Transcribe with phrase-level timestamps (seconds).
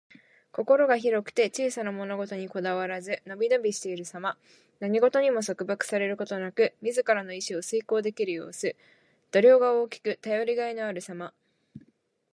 [0.51, 4.35] 心が広くて小さな物事にこだわらず、のびのびしているさま。
[4.79, 8.75] 何事にも束縛されることなく、自らの意志を遂行できる様子。
[9.31, 11.35] 度量が大きく、頼りがいのあるさま。